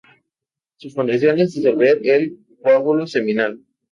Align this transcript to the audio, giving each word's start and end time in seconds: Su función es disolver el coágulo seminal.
Su 0.77 0.89
función 0.89 1.37
es 1.37 1.53
disolver 1.53 1.99
el 2.07 2.39
coágulo 2.63 3.05
seminal. 3.05 3.63